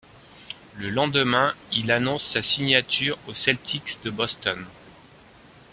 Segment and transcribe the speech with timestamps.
[0.79, 4.65] Le lendemain, il annonce sa signature aux Celtics de Boston.